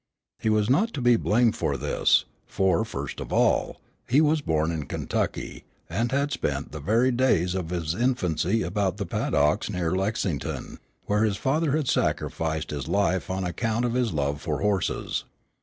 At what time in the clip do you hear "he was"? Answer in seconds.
0.39-0.67, 4.09-4.41